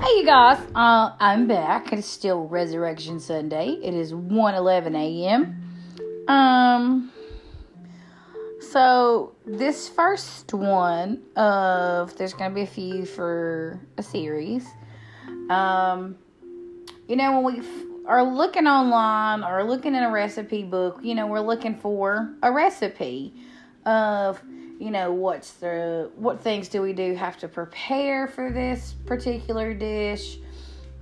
[0.00, 1.92] Hey you guys, uh, I'm back.
[1.92, 3.70] It's still Resurrection Sunday.
[3.82, 5.60] It is 1:11 a.m.
[6.28, 7.12] Um,
[8.60, 14.64] so this first one of there's gonna be a few for a series.
[15.50, 16.16] Um,
[17.08, 17.68] you know when we
[18.06, 22.52] are looking online or looking in a recipe book, you know we're looking for a
[22.52, 23.34] recipe
[23.84, 24.40] of
[24.78, 29.74] you know what's the what things do we do have to prepare for this particular
[29.74, 30.38] dish?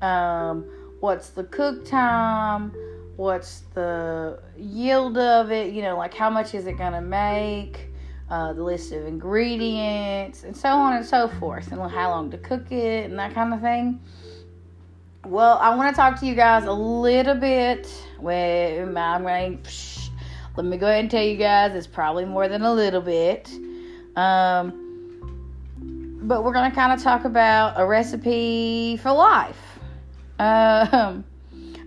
[0.00, 0.64] Um,
[1.00, 2.72] what's the cook time?
[3.16, 5.72] What's the yield of it?
[5.74, 7.90] You know like how much is it going to make?
[8.28, 12.36] Uh, the list of ingredients and so on and so forth and how long to
[12.36, 14.00] cook it and that kind of thing.
[15.24, 17.88] Well i want to talk to you guys a little bit
[18.20, 19.62] well i'm going
[20.56, 23.50] let me go ahead and tell you guys it's probably more than a little bit
[24.16, 24.86] um,
[26.26, 29.78] but we're going to kind of talk about a recipe for life.
[30.38, 31.24] Um,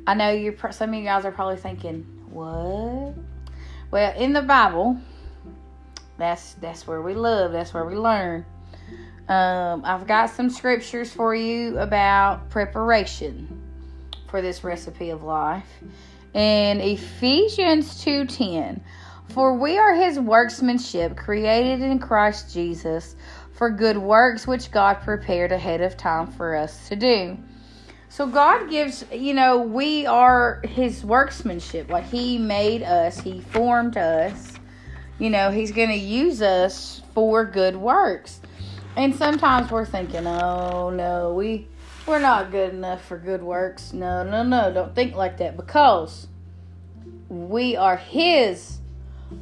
[0.07, 3.15] I know you some of you guys are probably thinking, "What?"
[3.91, 4.97] Well, in the Bible,
[6.17, 7.51] that's that's where we live.
[7.51, 8.45] That's where we learn.
[9.27, 13.61] Um, I've got some scriptures for you about preparation
[14.27, 15.67] for this recipe of life.
[16.33, 18.81] In Ephesians 2:10,
[19.29, 23.15] for we are his workmanship, created in Christ Jesus
[23.51, 27.37] for good works which God prepared ahead of time for us to do.
[28.09, 31.89] So God gives, you know, we are his workmanship.
[31.89, 34.53] Like he made us, he formed us.
[35.19, 38.39] You know, he's going to use us for good works.
[38.95, 41.67] And sometimes we're thinking, "Oh, no, we
[42.09, 46.27] we're not good enough for good works." No, no, no, don't think like that because
[47.29, 48.79] we are his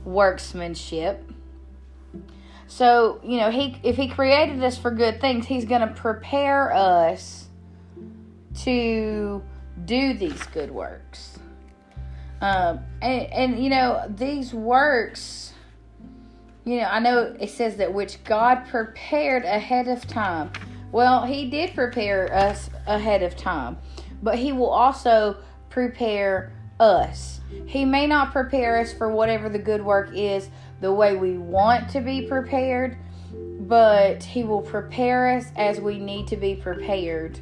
[0.03, 1.23] workmanship.
[2.67, 6.73] So, you know, he if he created us for good things, he's going to prepare
[6.73, 7.47] us
[8.63, 9.41] to
[9.85, 11.39] do these good works.
[12.41, 15.53] Um, and, and you know, these works,
[16.65, 20.51] you know, I know it says that which God prepared ahead of time.
[20.91, 23.77] Well, he did prepare us ahead of time,
[24.21, 25.37] but he will also
[25.69, 27.41] prepare us.
[27.65, 30.49] He may not prepare us for whatever the good work is
[30.81, 32.97] the way we want to be prepared,
[33.61, 37.39] but He will prepare us as we need to be prepared.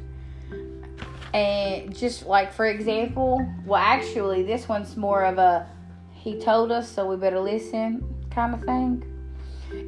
[1.34, 5.66] And just like, for example, well, actually, this one's more of a
[6.12, 9.02] He told us, so we better listen kind of thing.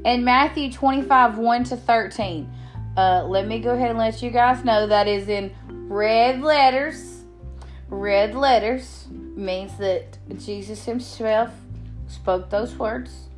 [0.05, 2.51] In Matthew 25 1 to 13,
[2.99, 5.55] uh, let me go ahead and let you guys know that is in
[5.89, 7.23] red letters.
[7.89, 11.51] Red letters means that Jesus himself
[12.09, 13.29] spoke those words.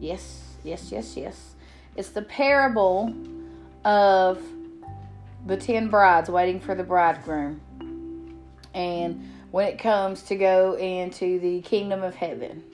[0.00, 1.54] Yes, yes, yes, yes.
[1.94, 3.14] It's the parable
[3.84, 4.42] of
[5.46, 7.60] the ten brides waiting for the bridegroom.
[8.74, 12.64] And when it comes to go into the kingdom of heaven.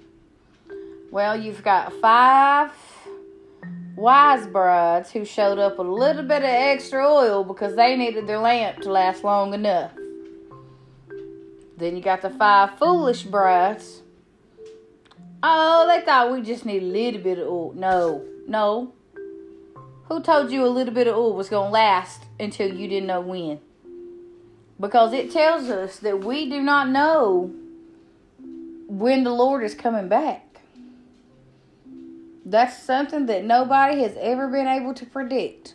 [1.10, 2.72] Well, you've got five
[3.96, 8.38] wise brides who showed up a little bit of extra oil because they needed their
[8.38, 9.90] lamp to last long enough.
[11.78, 14.02] Then you got the five foolish brides.
[15.42, 17.72] Oh, they thought we just need a little bit of oil.
[17.74, 18.92] No, no.
[20.08, 23.08] Who told you a little bit of oil was going to last until you didn't
[23.08, 23.60] know when?
[24.78, 27.52] Because it tells us that we do not know
[28.88, 30.45] when the Lord is coming back.
[32.48, 35.74] That's something that nobody has ever been able to predict.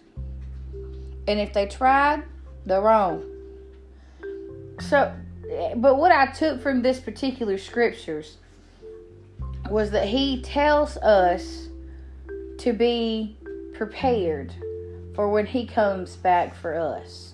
[1.28, 2.24] And if they tried,
[2.66, 3.26] they're wrong.
[4.80, 5.14] So
[5.52, 8.38] eh, but what I took from this particular scriptures
[9.70, 11.68] was that he tells us
[12.60, 13.36] to be
[13.74, 14.54] prepared
[15.14, 17.34] for when he comes back for us.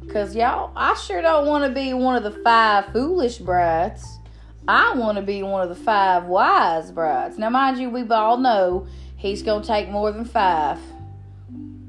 [0.00, 4.19] Because, y'all, I sure don't want to be one of the five foolish brides.
[4.68, 7.38] I want to be one of the five wise brides.
[7.38, 8.86] Now, mind you, we all know
[9.16, 10.78] he's going to take more than five.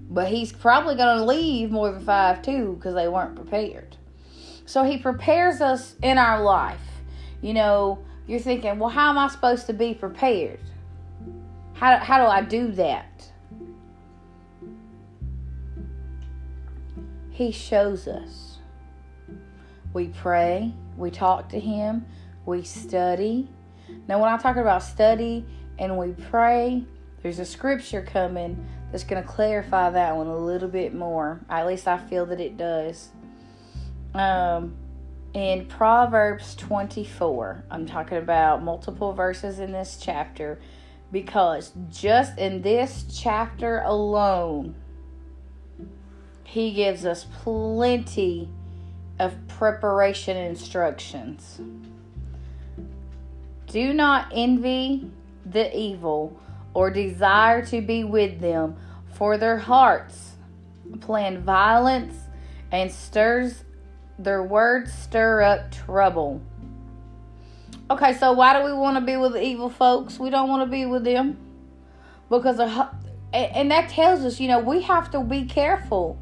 [0.09, 3.97] But he's probably going to leave more than five, too, because they weren't prepared.
[4.65, 6.81] So he prepares us in our life.
[7.41, 10.59] You know, you're thinking, well, how am I supposed to be prepared?
[11.73, 13.31] How, how do I do that?
[17.31, 18.57] He shows us.
[19.93, 22.05] We pray, we talk to Him,
[22.45, 23.49] we study.
[24.07, 25.45] Now, when I talk about study
[25.77, 26.83] and we pray,
[27.21, 31.41] there's a scripture coming that's going to clarify that one a little bit more.
[31.49, 33.09] At least I feel that it does
[34.13, 34.75] um,
[35.33, 37.65] in Proverbs 24.
[37.69, 40.59] I'm talking about multiple verses in this chapter
[41.11, 44.75] because just in this chapter alone,
[46.43, 48.49] he gives us plenty
[49.19, 51.61] of preparation instructions.
[53.71, 55.09] Do not envy
[55.45, 56.37] the evil
[56.73, 58.75] or desire to be with them,
[59.13, 60.33] for their hearts
[60.99, 62.15] plan violence
[62.71, 63.63] and stirs
[64.19, 66.41] their words stir up trouble.
[67.89, 70.19] Okay, so why do we want to be with the evil folks?
[70.19, 71.37] We don't want to be with them
[72.29, 72.59] because
[73.33, 76.17] and that tells us, you know, we have to be careful.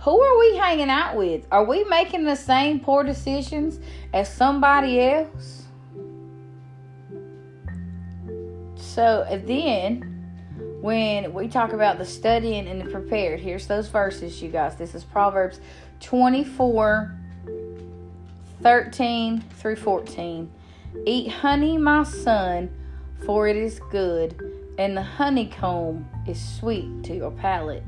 [0.00, 1.46] Who are we hanging out with?
[1.50, 3.78] Are we making the same poor decisions
[4.12, 5.61] as somebody else?
[8.94, 10.02] So then,
[10.82, 14.76] when we talk about the studying and the prepared, here's those verses, you guys.
[14.76, 15.60] This is Proverbs
[16.00, 17.10] 24
[18.62, 20.52] 13 through 14.
[21.06, 22.70] Eat honey, my son,
[23.24, 24.38] for it is good,
[24.76, 27.82] and the honeycomb is sweet to your palate.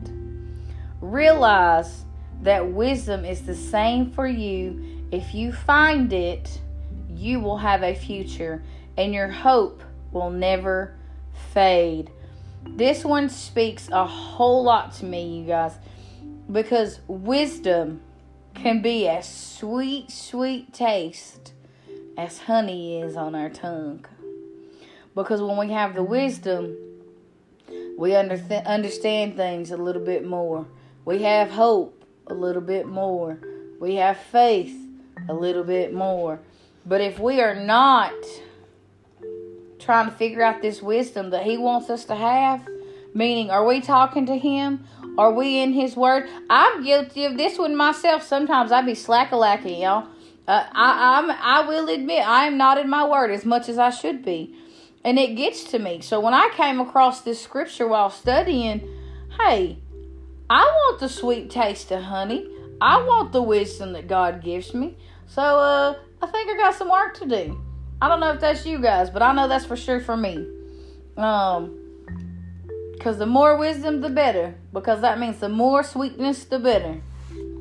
[1.03, 2.07] Realize
[2.41, 5.05] that wisdom is the same for you.
[5.13, 6.63] If you find it,
[7.11, 8.65] you will have a future,
[8.97, 9.83] and your hope
[10.15, 10.97] will never
[11.53, 12.11] fade.
[12.67, 15.77] This one speaks a whole lot to me, you guys,
[16.51, 18.01] because wisdom
[18.55, 21.53] can be as sweet, sweet taste
[22.17, 24.07] as honey is on our tongue.
[25.15, 26.77] Because when we have the wisdom,
[27.99, 30.67] we under- understand things a little bit more.
[31.05, 33.39] We have hope a little bit more.
[33.81, 34.77] We have faith
[35.29, 36.41] a little bit more.
[36.87, 38.15] But if we are not
[39.85, 42.67] trying to figure out this wisdom that He wants us to have,
[43.13, 44.85] meaning, are we talking to Him?
[45.19, 46.29] Are we in His Word?
[46.51, 48.23] I'm guilty of this one myself.
[48.23, 50.09] Sometimes I be slack a lacking, y'all.
[50.47, 53.79] Uh, I, I'm, I will admit, I am not in my Word as much as
[53.79, 54.55] I should be.
[55.05, 56.01] And it gets to me.
[56.01, 58.89] So when I came across this scripture while studying,
[59.39, 59.79] hey,
[60.49, 62.49] I want the sweet taste of honey.
[62.81, 64.97] I want the wisdom that God gives me.
[65.27, 67.64] So uh, I think I got some work to do.
[68.05, 70.47] I don't know if that's you guys, but I know that's for sure for me.
[71.17, 71.81] Um,
[72.93, 74.55] because the more wisdom, the better.
[74.75, 77.01] Because that means the more sweetness, the better.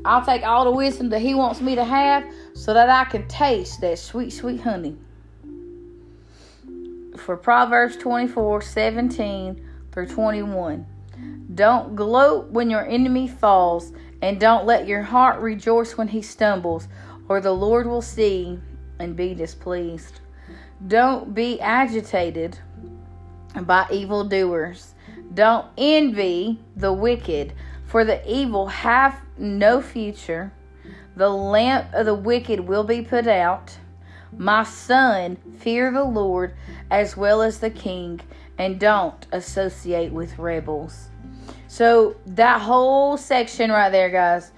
[0.04, 2.26] I'll take all the wisdom that He wants me to have
[2.56, 4.98] so that I can taste that sweet, sweet honey.
[7.16, 10.86] For Proverbs 24 17 through 21.
[11.56, 16.90] Don't gloat when your enemy falls, and don't let your heart rejoice when he stumbles,
[17.30, 18.60] or the Lord will see
[19.00, 20.20] and be displeased.
[20.88, 22.60] Don't be agitated
[23.62, 24.96] by evildoers.
[25.34, 27.54] Don't envy the wicked,
[27.86, 30.52] for the evil have no future.
[31.16, 33.78] The lamp of the wicked will be put out.
[34.36, 36.56] My son, fear the Lord
[36.90, 38.20] as well as the king,
[38.58, 41.10] and don't associate with rebels.
[41.68, 44.52] So, that whole section right there, guys,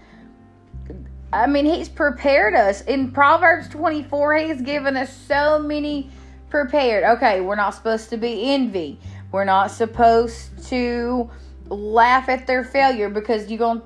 [1.31, 2.81] I mean, he's prepared us.
[2.81, 6.09] In Proverbs 24, he's given us so many
[6.49, 7.03] prepared.
[7.17, 8.99] Okay, we're not supposed to be envy.
[9.31, 11.29] We're not supposed to
[11.67, 13.81] laugh at their failure because you're going.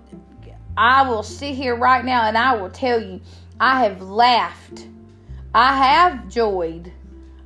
[0.78, 3.20] I will sit here right now and I will tell you,
[3.60, 4.88] I have laughed.
[5.54, 6.94] I have joyed.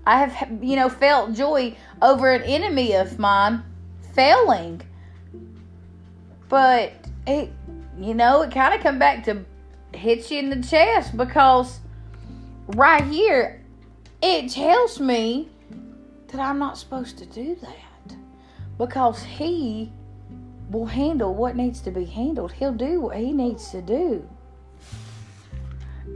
[0.05, 3.63] I have, you know, felt joy over an enemy of mine
[4.13, 4.81] failing.
[6.49, 6.93] But
[7.25, 7.51] it,
[7.99, 9.45] you know, it kind of come back to
[9.93, 11.79] hit you in the chest because
[12.67, 13.62] right here
[14.23, 15.49] it tells me
[16.27, 18.15] that I'm not supposed to do that
[18.77, 19.91] because he
[20.69, 22.53] will handle what needs to be handled.
[22.53, 24.27] He'll do what he needs to do.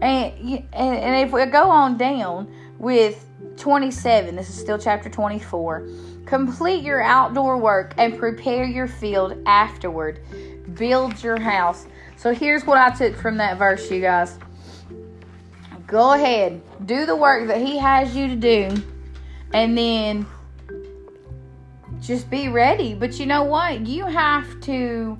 [0.01, 2.49] And and, and if we go on down
[2.79, 3.25] with
[3.57, 5.89] 27, this is still chapter 24.
[6.25, 10.21] Complete your outdoor work and prepare your field afterward.
[10.75, 11.87] Build your house.
[12.15, 14.39] So here's what I took from that verse, you guys.
[15.87, 18.83] Go ahead, do the work that He has you to do,
[19.53, 20.25] and then
[22.01, 22.93] just be ready.
[22.93, 23.87] But you know what?
[23.87, 25.17] You have to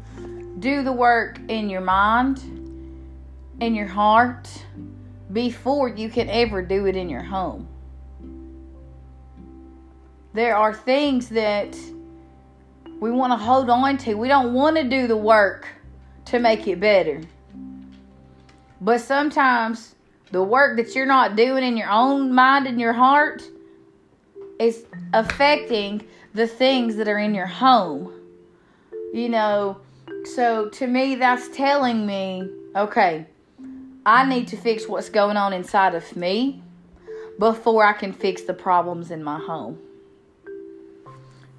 [0.60, 2.40] do the work in your mind,
[3.62, 4.50] in your heart,
[5.32, 7.68] before you can ever do it in your home.
[10.34, 11.78] There are things that
[13.00, 14.16] we want to hold on to.
[14.16, 15.68] We don't want to do the work
[16.26, 17.22] to make it better.
[18.82, 19.96] But sometimes
[20.32, 23.44] the work that you're not doing in your own mind and your heart
[24.60, 28.14] is affecting the things that are in your home.
[29.14, 29.80] You know,
[30.26, 33.26] so to me, that's telling me, okay,
[34.06, 36.62] I need to fix what's going on inside of me
[37.40, 39.80] before I can fix the problems in my home.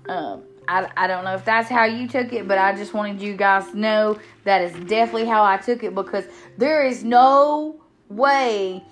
[0.08, 3.22] Um, I, I don't know if that's how you took it, but I just wanted
[3.22, 6.24] you guys to know that is definitely how I took it because
[6.56, 8.84] there is no way,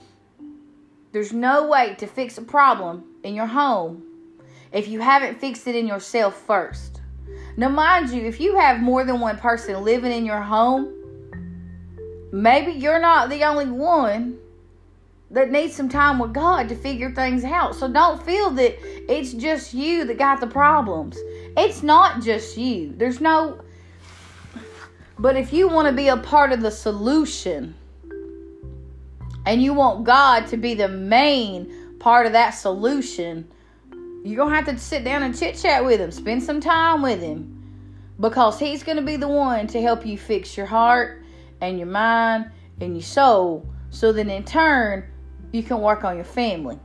[1.13, 4.03] there's no way to fix a problem in your home
[4.73, 7.01] if you haven't fixed it in yourself first.
[7.57, 10.93] Now, mind you, if you have more than one person living in your home,
[12.33, 14.39] maybe you're not the only one
[15.31, 17.75] that needs some time with God to figure things out.
[17.75, 18.77] So don't feel that
[19.11, 21.17] it's just you that got the problems.
[21.57, 22.93] It's not just you.
[22.97, 23.61] There's no.
[25.19, 27.75] But if you want to be a part of the solution
[29.47, 33.49] and you want God to be the main part of that solution,
[34.25, 37.01] you're going to have to sit down and chit chat with Him, spend some time
[37.01, 37.53] with Him.
[38.19, 41.23] Because He's going to be the one to help you fix your heart
[41.61, 42.51] and your mind
[42.81, 43.67] and your soul.
[43.91, 45.05] So then in turn,
[45.53, 46.79] you can work on your family.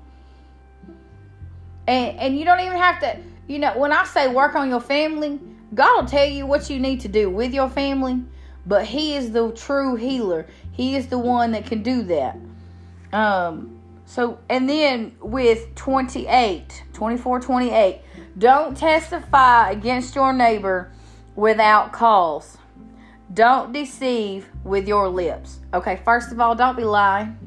[1.87, 4.79] And and you don't even have to, you know, when I say work on your
[4.79, 5.39] family,
[5.73, 8.21] God will tell you what you need to do with your family,
[8.67, 10.45] but he is the true healer.
[10.71, 12.37] He is the one that can do that.
[13.13, 18.01] Um so and then with 28, 24 28,
[18.37, 20.91] don't testify against your neighbor
[21.35, 22.57] without cause.
[23.33, 25.59] Don't deceive with your lips.
[25.73, 27.37] Okay, first of all, don't be lying.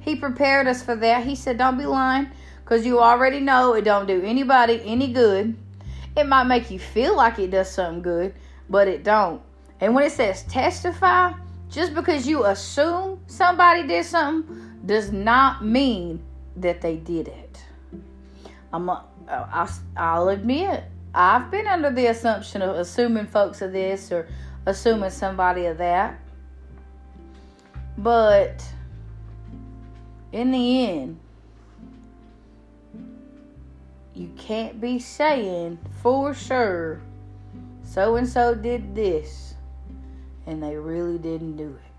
[0.00, 1.24] He prepared us for that.
[1.24, 2.28] He said, Don't be lying
[2.64, 5.56] because you already know it don't do anybody any good.
[6.16, 8.34] It might make you feel like it does something good,
[8.70, 9.42] but it don't.
[9.80, 11.32] And when it says testify,
[11.70, 16.22] just because you assume somebody did something does not mean
[16.56, 17.64] that they did it.
[18.72, 20.84] I'm a, I, I'll admit,
[21.14, 24.28] I've been under the assumption of assuming folks of this or
[24.66, 26.18] assuming somebody of that.
[27.98, 28.66] But
[30.32, 31.20] in the end,
[34.14, 37.00] you can't be saying for sure
[37.84, 39.54] so and so did this
[40.46, 41.91] and they really didn't do it.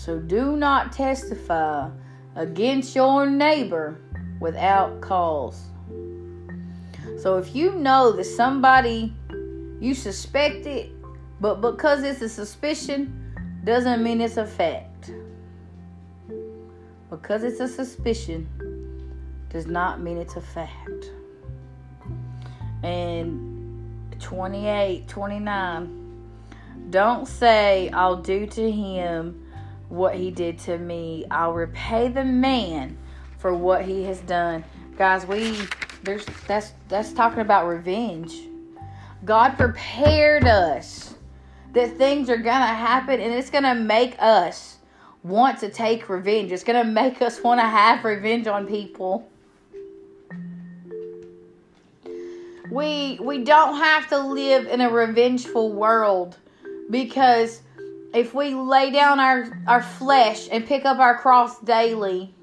[0.00, 1.90] So do not testify
[2.34, 4.00] against your neighbor
[4.40, 5.60] without cause.
[7.18, 9.14] So if you know that somebody
[9.78, 10.90] you suspect it,
[11.38, 15.12] but because it's a suspicion doesn't mean it's a fact
[17.10, 18.48] because it's a suspicion
[19.50, 21.10] does not mean it's a fact.
[22.82, 26.22] And 28, 29,
[26.88, 29.44] don't say, I'll do to him
[29.90, 31.26] what he did to me.
[31.30, 32.96] I'll repay the man
[33.36, 34.64] for what he has done.
[34.96, 35.58] Guys, we
[36.02, 38.34] there's that's that's talking about revenge.
[39.24, 41.14] God prepared us
[41.74, 44.78] that things are gonna happen and it's gonna make us
[45.22, 46.52] want to take revenge.
[46.52, 49.28] It's going to make us want to have revenge on people.
[52.70, 56.36] We we don't have to live in a revengeful world
[56.88, 57.62] because
[58.12, 62.34] if we lay down our our flesh and pick up our cross daily,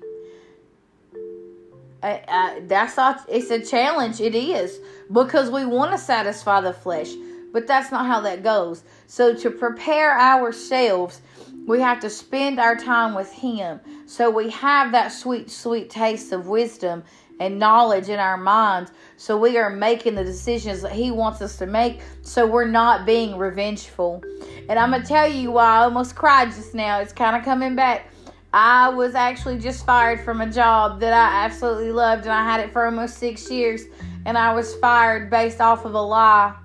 [2.03, 3.25] uh, uh, that's not.
[3.27, 4.21] It's a challenge.
[4.21, 4.79] It is
[5.11, 7.11] because we want to satisfy the flesh,
[7.51, 8.83] but that's not how that goes.
[9.07, 11.21] So to prepare ourselves
[11.67, 16.31] we have to spend our time with Him so we have that sweet, sweet taste
[16.31, 17.03] of wisdom
[17.39, 18.91] and knowledge in our minds.
[19.17, 23.05] So we are making the decisions that He wants us to make so we're not
[23.05, 24.23] being revengeful.
[24.69, 26.99] And I'm going to tell you why I almost cried just now.
[26.99, 28.11] It's kind of coming back.
[28.53, 32.59] I was actually just fired from a job that I absolutely loved, and I had
[32.59, 33.83] it for almost six years,
[34.25, 36.55] and I was fired based off of a lie.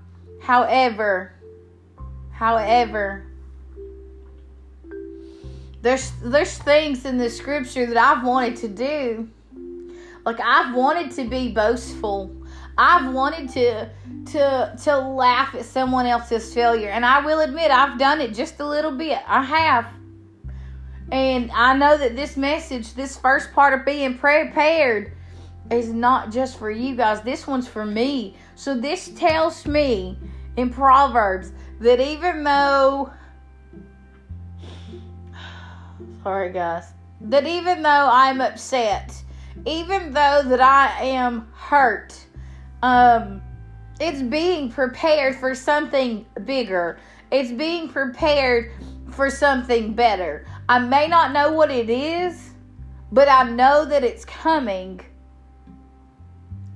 [0.41, 1.35] However,
[2.31, 3.27] however,
[5.83, 9.29] there's there's things in the scripture that I've wanted to do.
[10.25, 12.37] Like I've wanted to be boastful.
[12.79, 13.91] I've wanted to
[14.33, 16.91] to to laugh at someone else's failure.
[16.91, 19.19] And I will admit I've done it just a little bit.
[19.27, 19.87] I have.
[21.11, 25.13] And I know that this message, this first part of being prepared,
[25.71, 27.21] is not just for you guys.
[27.21, 28.37] This one's for me.
[28.55, 30.17] So this tells me
[30.57, 33.13] in Proverbs that even though
[36.23, 36.93] Sorry, guys.
[37.21, 39.23] That even though I'm upset,
[39.65, 42.15] even though that I am hurt,
[42.83, 43.43] um,
[44.01, 46.99] it's being prepared for something bigger.
[47.31, 48.73] It's being prepared
[49.13, 50.47] for something better.
[50.69, 52.51] I may not know what it is,
[53.13, 55.01] but I know that it's coming.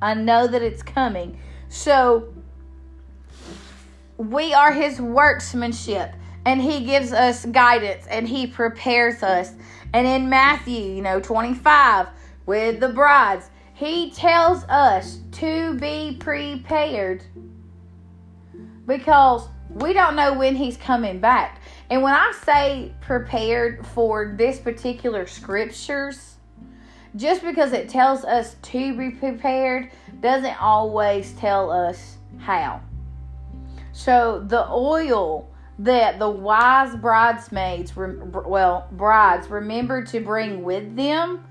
[0.00, 1.40] I know that it's coming.
[1.68, 2.32] So,
[4.18, 6.12] we are his workmanship
[6.46, 9.52] and he gives us guidance and he prepares us.
[9.92, 12.06] And in Matthew, you know, 25
[12.46, 17.24] with the brides, he tells us to be prepared.
[18.86, 21.60] because we don't know when he's coming back.
[21.90, 26.36] And when I say prepared for this particular scriptures,
[27.16, 32.80] just because it tells us to be prepared doesn't always tell us how.
[33.92, 35.48] So the oil
[35.78, 41.44] that the wise bridesmaids, well, brides remembered to bring with them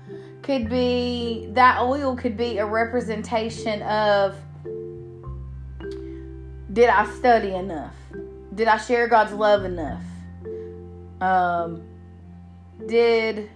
[0.46, 4.36] could be that oil could be a representation of
[6.72, 7.96] did I study enough?
[8.54, 10.04] Did I share God's love enough?
[11.20, 11.82] Um,
[12.86, 13.50] did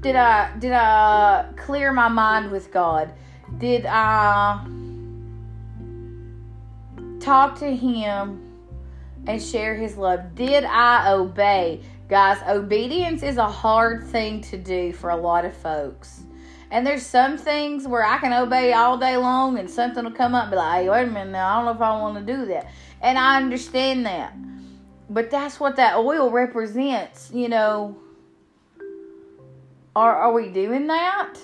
[0.00, 3.12] did I did I clear my mind with God?
[3.58, 4.66] Did I
[7.20, 8.42] talk to him
[9.28, 10.34] and share his love?
[10.34, 11.82] Did I obey?
[12.08, 16.22] Guys, obedience is a hard thing to do for a lot of folks.
[16.70, 20.34] And there's some things where I can obey all day long and something will come
[20.34, 22.26] up and be like, hey, wait a minute now, I don't know if I want
[22.26, 22.70] to do that.
[23.02, 24.32] And I understand that.
[25.10, 27.98] But that's what that oil represents, you know.
[29.94, 31.34] Are, are we doing that?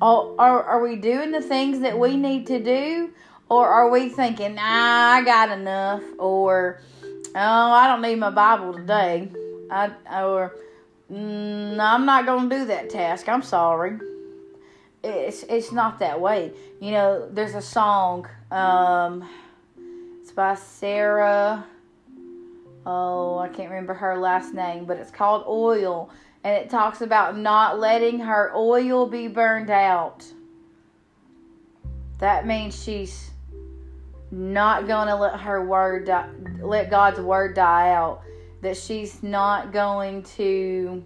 [0.00, 3.10] Are, are, are we doing the things that we need to do?
[3.48, 6.02] Or are we thinking, nah, I got enough?
[6.18, 6.80] Or,
[7.34, 9.30] oh, I don't need my Bible today.
[9.70, 9.90] I,
[10.22, 10.56] or,
[11.10, 13.28] mm, I'm not going to do that task.
[13.28, 13.98] I'm sorry.
[15.02, 16.52] It's, it's not that way.
[16.80, 19.26] You know, there's a song, um,
[20.20, 21.64] it's by Sarah.
[22.84, 26.10] Oh, I can't remember her last name, but it's called Oil.
[26.42, 30.24] And it talks about not letting her oil be burned out.
[32.18, 33.30] That means she's
[34.30, 36.28] not to let her word die,
[36.60, 38.22] let God's word die out.
[38.62, 41.02] That she's not going to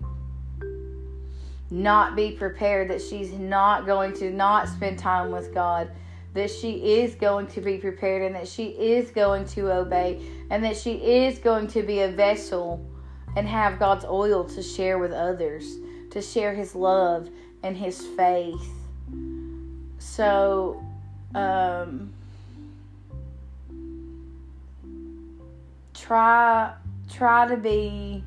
[1.70, 2.90] not be prepared.
[2.90, 5.90] That she's not going to not spend time with God.
[6.34, 10.64] That she is going to be prepared and that she is going to obey and
[10.64, 12.84] that she is going to be a vessel
[13.36, 15.76] and have God's oil to share with others,
[16.10, 17.28] to share His love
[17.62, 18.68] and His faith.
[19.98, 20.82] So,
[21.34, 22.12] um,
[25.94, 26.74] try
[27.14, 28.24] try to be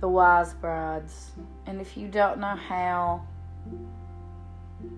[0.00, 1.32] the wise brides.
[1.66, 3.26] And if you don't know how,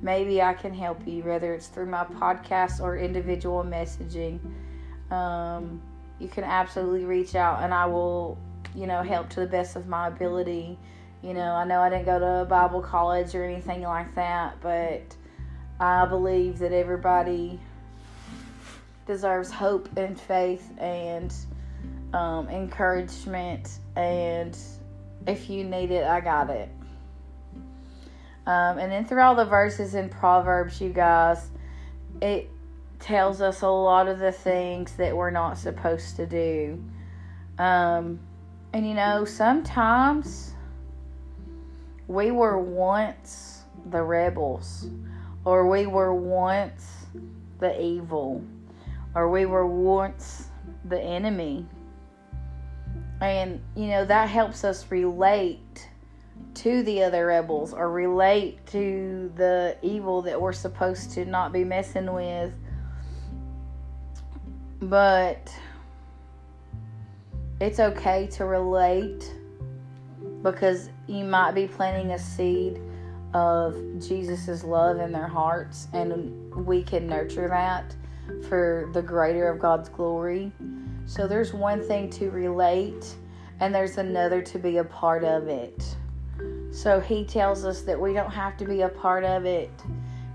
[0.03, 4.40] maybe I can help you, whether it's through my podcast or individual messaging.
[5.11, 5.81] Um,
[6.18, 8.38] you can absolutely reach out and I will,
[8.74, 10.79] you know, help to the best of my ability.
[11.22, 15.14] You know, I know I didn't go to Bible college or anything like that, but
[15.79, 17.61] I believe that everybody
[19.07, 21.35] deserves hope and faith and
[22.12, 24.57] um, encouragement, and
[25.27, 26.68] if you need it, I got it.
[28.46, 31.51] Um, and then through all the verses in Proverbs, you guys,
[32.20, 32.51] it
[32.99, 36.83] tells us a lot of the things that we're not supposed to do.
[37.59, 38.18] Um,
[38.73, 40.55] and you know, sometimes
[42.09, 44.88] we were once the rebels,
[45.44, 47.07] or we were once
[47.59, 48.42] the evil,
[49.14, 50.49] or we were once
[50.85, 51.66] the enemy.
[53.20, 55.88] And, you know, that helps us relate
[56.54, 61.64] to the other rebels or relate to the evil that we're supposed to not be
[61.64, 62.52] messing with.
[64.80, 65.54] But
[67.61, 69.30] it's okay to relate
[70.42, 72.80] because you might be planting a seed
[73.35, 77.94] of Jesus' love in their hearts, and we can nurture that
[78.48, 80.50] for the greater of God's glory.
[81.11, 83.16] So there's one thing to relate,
[83.59, 85.96] and there's another to be a part of it.
[86.70, 89.73] So he tells us that we don't have to be a part of it.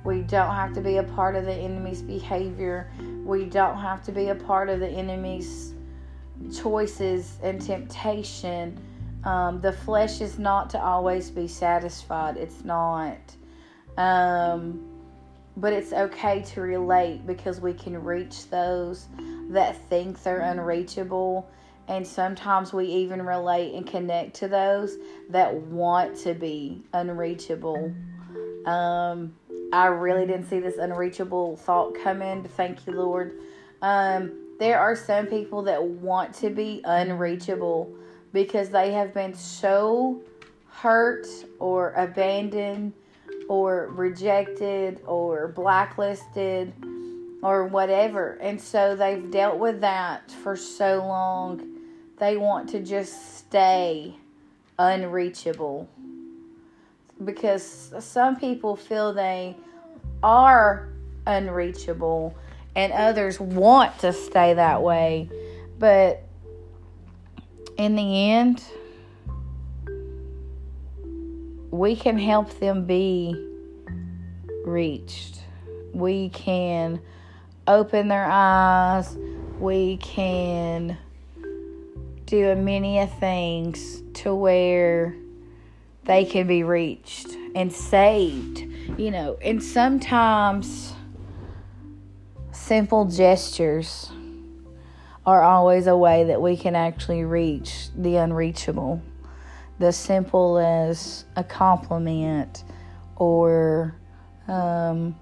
[0.03, 2.91] We don't have to be a part of the enemy's behavior.
[3.23, 5.73] We don't have to be a part of the enemy's
[6.53, 8.77] choices and temptation.
[9.23, 12.35] Um, the flesh is not to always be satisfied.
[12.35, 13.33] It's not.
[13.97, 14.94] Um,
[15.57, 19.07] but it's okay to relate because we can reach those
[19.49, 21.49] that think they're unreachable.
[21.87, 24.97] And sometimes we even relate and connect to those
[25.29, 27.93] that want to be unreachable.
[28.65, 29.35] Um,
[29.71, 32.43] I really didn't see this unreachable thought come in.
[32.43, 33.39] Thank you, Lord.
[33.81, 37.93] Um, there are some people that want to be unreachable
[38.33, 40.21] because they have been so
[40.69, 41.27] hurt
[41.59, 42.93] or abandoned
[43.47, 46.73] or rejected or blacklisted
[47.41, 48.37] or whatever.
[48.41, 51.79] And so they've dealt with that for so long,
[52.17, 54.15] they want to just stay
[54.79, 55.89] unreachable.
[57.23, 59.55] Because some people feel they
[60.21, 60.89] are
[61.25, 62.35] unreachable
[62.75, 65.29] and others want to stay that way.
[65.79, 66.23] But
[67.77, 68.63] in the end,
[71.77, 73.35] we can help them be
[74.65, 75.41] reached.
[75.93, 77.01] We can
[77.67, 79.17] open their eyes.
[79.59, 80.97] We can
[82.25, 85.15] do many things to where
[86.05, 88.59] they can be reached and saved.
[88.97, 90.93] You know, and sometimes
[92.51, 94.11] simple gestures
[95.25, 99.01] are always a way that we can actually reach the unreachable.
[99.79, 102.63] The simple as a compliment
[103.17, 103.95] or,
[104.47, 105.15] um,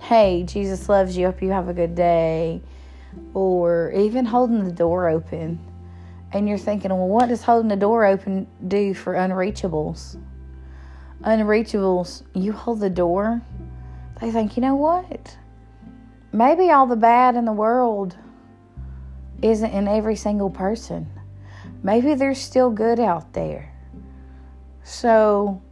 [0.00, 2.62] hey, Jesus loves you, hope you have a good day,
[3.34, 5.58] or even holding the door open.
[6.32, 10.16] And you're thinking, well, what does holding the door open do for unreachables?
[11.22, 13.42] Unreachables, you hold the door,
[14.20, 15.36] they think, you know what?
[16.32, 18.16] Maybe all the bad in the world
[19.42, 21.08] isn't in every single person.
[21.82, 23.72] Maybe there's still good out there.
[24.82, 25.62] So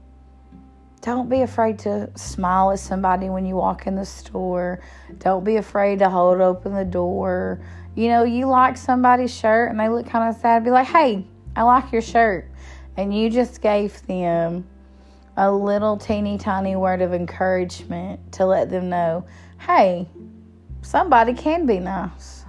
[1.00, 4.80] don't be afraid to smile at somebody when you walk in the store.
[5.18, 7.60] Don't be afraid to hold open the door.
[7.94, 11.26] You know, you like somebody's shirt and they look kind of sad, be like, hey,
[11.56, 12.50] I like your shirt.
[12.96, 14.66] And you just gave them
[15.36, 19.24] a little teeny tiny word of encouragement to let them know,
[19.60, 20.08] hey,
[20.82, 22.44] somebody can be nice.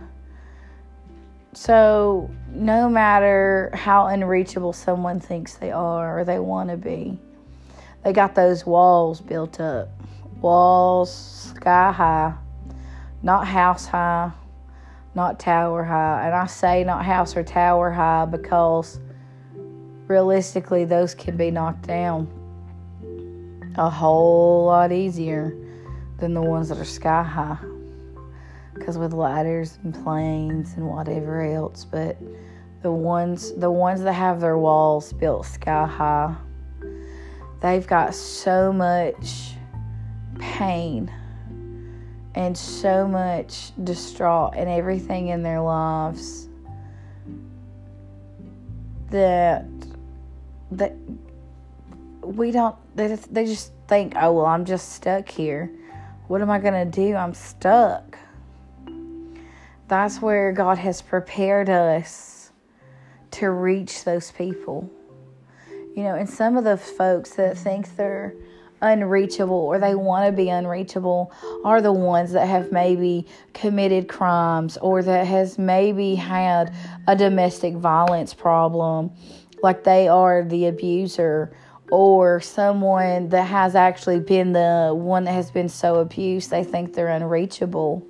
[1.54, 7.18] So, no matter how unreachable someone thinks they are or they want to be,
[8.04, 9.90] they got those walls built up.
[10.42, 12.34] Walls sky high,
[13.22, 14.32] not house high,
[15.16, 16.26] not tower high.
[16.26, 19.00] And I say not house or tower high because
[20.08, 22.28] realistically, those can be knocked down
[23.78, 25.56] a whole lot easier
[26.18, 27.58] than the ones that are sky high
[28.80, 32.18] because with ladders and planes and whatever else but
[32.82, 36.34] the ones the ones that have their walls built sky high
[37.62, 39.52] they've got so much
[40.40, 41.12] pain
[42.36, 46.48] and so much distraught and everything in their lives
[49.10, 49.66] that
[50.72, 50.96] that
[52.22, 55.72] we don't they just, they just think oh well I'm just stuck here.
[56.28, 57.16] What am I going to do?
[57.16, 58.20] I'm stuck
[59.90, 62.52] that's where God has prepared us
[63.32, 64.90] to reach those people.
[65.96, 68.36] You know, and some of the folks that think they're
[68.82, 71.34] unreachable or they want to be unreachable
[71.66, 76.74] are the ones that have maybe committed crimes or that has maybe had
[77.08, 79.12] a domestic violence problem
[79.62, 81.54] like they are the abuser
[81.92, 86.94] or someone that has actually been the one that has been so abused they think
[86.94, 88.09] they're unreachable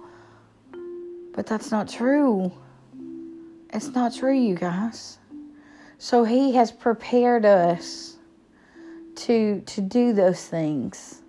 [1.39, 2.52] but that's not true.
[3.71, 5.19] It's not true, you guys.
[5.97, 8.17] So he has prepared us
[9.15, 11.21] to to do those things.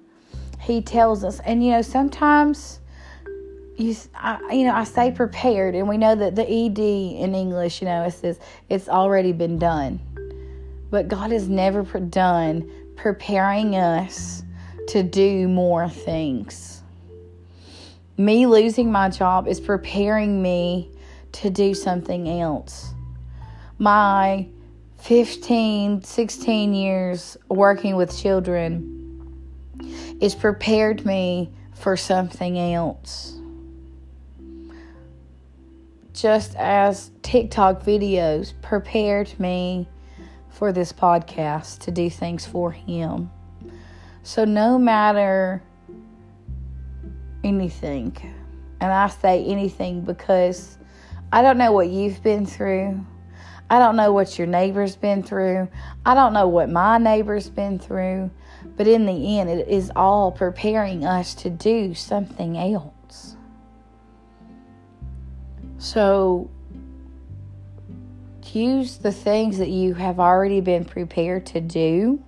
[0.59, 2.81] He tells us, and you know, sometimes
[3.77, 7.81] you I, you know, I say prepared, and we know that the ed in English,
[7.81, 10.01] you know, it says it's already been done.
[10.91, 14.43] But God has never done preparing us
[14.89, 16.70] to do more things
[18.21, 20.91] me losing my job is preparing me
[21.33, 22.93] to do something else.
[23.79, 24.47] My
[24.99, 28.99] 15, 16 years working with children
[30.21, 33.39] is prepared me for something else.
[36.13, 39.89] Just as TikTok videos prepared me
[40.51, 43.31] for this podcast to do things for Him.
[44.23, 45.63] So, no matter
[47.45, 48.17] anything.
[48.81, 50.79] And I say anything because
[51.33, 53.05] I don't know what you've been through.
[53.69, 55.69] I don't know what your neighbor's been through.
[56.05, 58.31] I don't know what my neighbor's been through.
[58.77, 63.37] But in the end, it is all preparing us to do something else.
[65.79, 66.51] So
[68.53, 72.23] use the things that you have already been prepared to do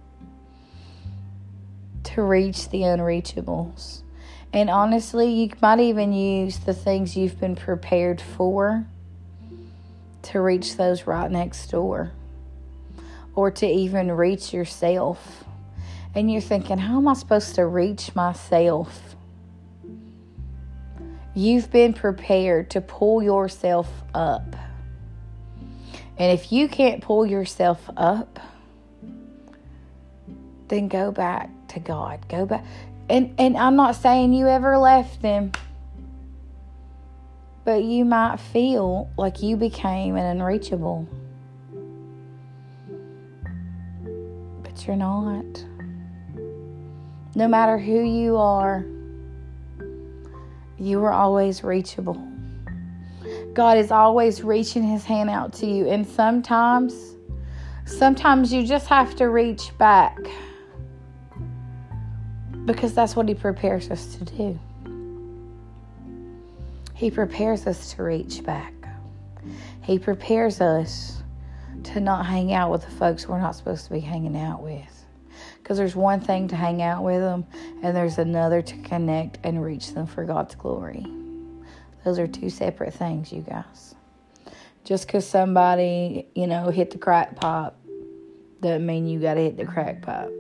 [2.04, 4.02] to reach the unreachables.
[4.52, 8.86] And honestly, you might even use the things you've been prepared for
[10.22, 12.12] to reach those right next door
[13.34, 15.44] or to even reach yourself.
[16.14, 19.16] And you're thinking, how am I supposed to reach myself?
[21.34, 24.54] You've been prepared to pull yourself up.
[26.18, 28.38] And if you can't pull yourself up,
[30.68, 32.28] then go back to God.
[32.28, 32.64] Go back
[33.08, 35.52] and and I'm not saying you ever left them.
[37.64, 41.06] But you might feel like you became an unreachable.
[44.62, 45.64] But you're not.
[47.34, 48.84] No matter who you are,
[50.76, 52.20] you are always reachable.
[53.54, 55.88] God is always reaching his hand out to you.
[55.88, 57.16] And sometimes,
[57.84, 60.18] sometimes you just have to reach back
[62.64, 64.58] because that's what he prepares us to do.
[66.94, 68.72] He prepares us to reach back.
[69.82, 71.22] He prepares us
[71.84, 75.04] to not hang out with the folks we're not supposed to be hanging out with.
[75.58, 77.46] Because there's one thing to hang out with them,
[77.82, 81.04] and there's another to connect and reach them for God's glory.
[82.04, 83.94] Those are two separate things, you guys.
[84.84, 87.74] Just because somebody, you know, hit the crack pipe
[88.60, 90.30] doesn't mean you got to hit the crack pipe.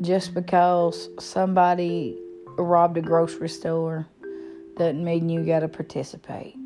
[0.00, 2.18] Just because somebody
[2.56, 4.06] robbed a grocery store
[4.76, 6.56] doesn't mean you got to participate.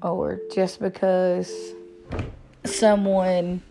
[0.00, 1.52] Or just because
[2.64, 3.62] someone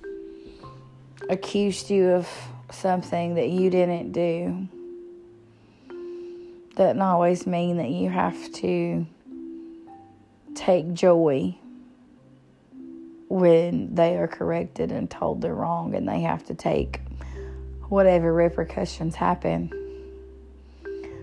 [1.30, 2.30] accused you of
[2.70, 4.68] something that you didn't do
[6.76, 9.06] doesn't always mean that you have to
[10.56, 11.56] take joy
[13.32, 17.00] when they are corrected and told they're wrong and they have to take
[17.88, 19.72] whatever repercussions happen.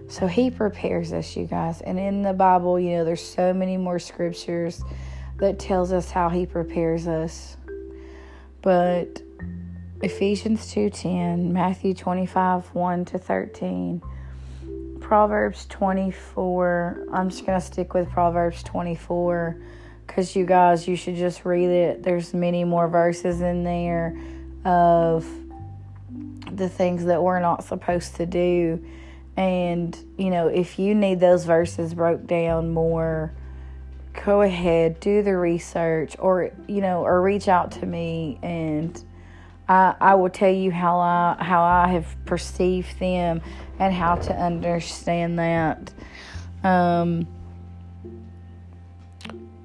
[0.08, 1.82] So he prepares us, you guys.
[1.82, 4.82] And in the Bible, you know, there's so many more scriptures
[5.36, 7.58] that tells us how he prepares us.
[8.62, 9.20] But
[10.00, 14.02] Ephesians 2:10, Matthew 25, 1 to 13,
[14.98, 17.06] Proverbs 24.
[17.12, 19.58] I'm just going to stick with Proverbs 24
[20.08, 22.02] cuz you guys you should just read it.
[22.02, 24.16] There's many more verses in there
[24.64, 25.24] of
[26.50, 28.84] the things that we're not supposed to do.
[29.36, 33.32] And, you know, if you need those verses broke down more,
[34.24, 39.00] go ahead, do the research or, you know, or reach out to me and
[39.68, 43.42] I, I will tell you how I how I have perceived them
[43.78, 45.92] and how to understand that.
[46.64, 47.28] Um,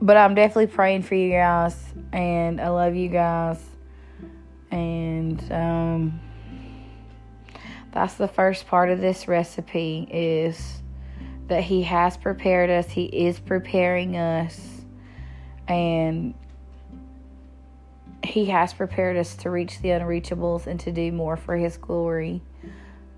[0.04, 3.58] but I'm definitely praying for you guys, and I love you guys,
[4.70, 6.20] and um,
[7.94, 10.82] that's the first part of this recipe is
[11.48, 12.90] that He has prepared us.
[12.90, 14.82] He is preparing us,
[15.70, 16.34] and
[18.26, 22.42] he has prepared us to reach the unreachables and to do more for His glory.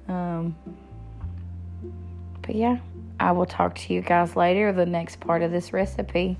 [0.07, 0.55] Um,
[2.43, 2.77] but yeah,
[3.19, 6.37] I will talk to you guys later, the next part of this recipe.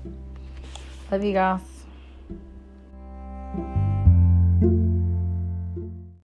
[1.10, 1.75] Love you guys.